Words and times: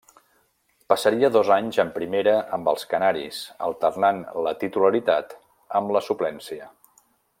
Passaria 0.93 1.29
dos 1.35 1.51
anys 1.55 1.77
en 1.83 1.91
Primera 1.97 2.33
amb 2.57 2.71
els 2.73 2.87
canaris, 2.93 3.43
alternant 3.67 4.23
la 4.47 4.55
titularitat 4.65 5.37
amb 5.83 5.95
la 5.99 6.03
suplència. 6.09 6.73